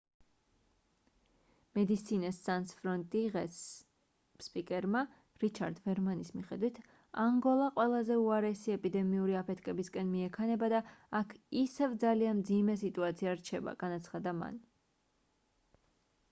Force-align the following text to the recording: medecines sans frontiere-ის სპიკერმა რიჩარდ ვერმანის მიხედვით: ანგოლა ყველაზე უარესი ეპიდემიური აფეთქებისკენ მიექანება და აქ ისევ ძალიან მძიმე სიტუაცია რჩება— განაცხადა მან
medecines 1.79 2.37
sans 2.45 2.71
frontiere-ის 2.79 3.57
სპიკერმა 4.45 5.03
რიჩარდ 5.43 5.81
ვერმანის 5.89 6.31
მიხედვით: 6.39 6.81
ანგოლა 7.25 7.67
ყველაზე 7.77 8.17
უარესი 8.23 8.75
ეპიდემიური 8.79 9.37
აფეთქებისკენ 9.43 10.11
მიექანება 10.17 10.71
და 10.77 10.81
აქ 11.23 11.37
ისევ 11.65 11.97
ძალიან 12.07 12.41
მძიმე 12.43 12.79
სიტუაცია 12.87 13.39
რჩება— 13.45 13.77
განაცხადა 13.87 14.35
მან 14.43 14.59